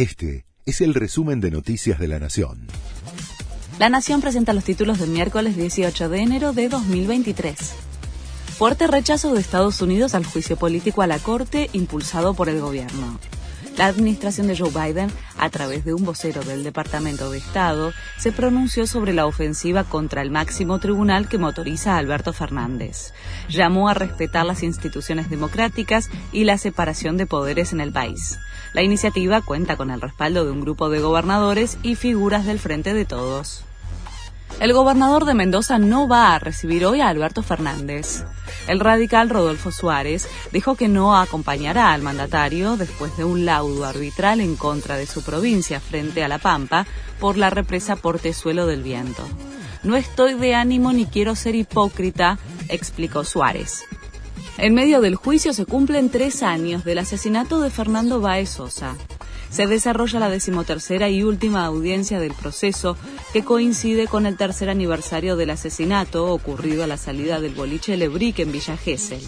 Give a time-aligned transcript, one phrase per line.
[0.00, 2.68] Este es el resumen de Noticias de la Nación.
[3.78, 7.54] La Nación presenta los títulos del miércoles 18 de enero de 2023.
[8.56, 13.20] Fuerte rechazo de Estados Unidos al juicio político a la Corte impulsado por el gobierno.
[13.80, 18.30] La administración de Joe Biden, a través de un vocero del Departamento de Estado, se
[18.30, 23.14] pronunció sobre la ofensiva contra el máximo tribunal que motoriza a Alberto Fernández.
[23.48, 28.38] Llamó a respetar las instituciones democráticas y la separación de poderes en el país.
[28.74, 32.92] La iniciativa cuenta con el respaldo de un grupo de gobernadores y figuras del Frente
[32.92, 33.64] de Todos.
[34.60, 38.26] El gobernador de Mendoza no va a recibir hoy a Alberto Fernández.
[38.68, 44.38] El radical Rodolfo Suárez dijo que no acompañará al mandatario después de un laudo arbitral
[44.42, 46.86] en contra de su provincia frente a La Pampa
[47.18, 49.26] por la represa Portezuelo del Viento.
[49.82, 53.84] No estoy de ánimo ni quiero ser hipócrita, explicó Suárez.
[54.58, 58.94] En medio del juicio se cumplen tres años del asesinato de Fernando Baez Sosa
[59.50, 62.96] se desarrolla la decimotercera y última audiencia del proceso
[63.32, 68.38] que coincide con el tercer aniversario del asesinato ocurrido a la salida del boliche Lebric
[68.38, 69.22] en Villa Gesell.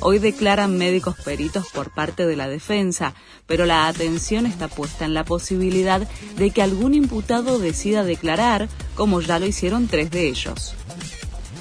[0.00, 3.14] Hoy declaran médicos peritos por parte de la defensa,
[3.46, 9.20] pero la atención está puesta en la posibilidad de que algún imputado decida declarar, como
[9.20, 10.74] ya lo hicieron tres de ellos.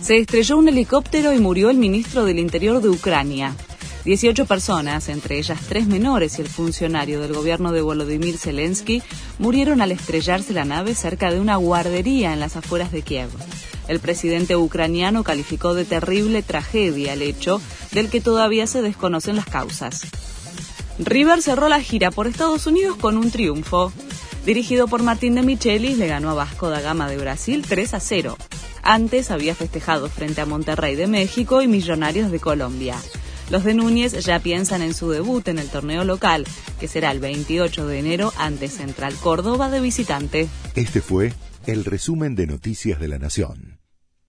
[0.01, 3.55] Se estrelló un helicóptero y murió el ministro del Interior de Ucrania.
[4.07, 9.03] 18 personas, entre ellas tres menores y el funcionario del gobierno de Volodymyr Zelensky,
[9.37, 13.27] murieron al estrellarse la nave cerca de una guardería en las afueras de Kiev.
[13.89, 17.59] El presidente ucraniano calificó de terrible tragedia el hecho
[17.91, 20.03] del que todavía se desconocen las causas.
[20.99, 23.91] River cerró la gira por Estados Unidos con un triunfo.
[24.45, 27.99] Dirigido por Martín de Michelis, le ganó a Vasco da Gama de Brasil 3 a
[27.99, 28.37] 0.
[28.83, 32.95] Antes había festejado frente a Monterrey de México y Millonarios de Colombia.
[33.49, 36.45] Los de Núñez ya piensan en su debut en el torneo local,
[36.79, 40.49] que será el 28 de enero ante Central Córdoba de visitante.
[40.75, 41.33] Este fue
[41.65, 43.76] el resumen de Noticias de la Nación.